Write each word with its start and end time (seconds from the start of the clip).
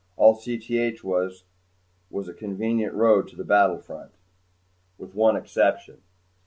All 0.17 0.33
Cth 0.35 1.03
was 1.03 1.43
was 2.09 2.27
a 2.27 2.33
convenient 2.33 2.95
road 2.95 3.27
to 3.27 3.35
the 3.35 3.43
battlefront. 3.43 4.13
With 4.97 5.13
one 5.13 5.35
exception. 5.35 6.01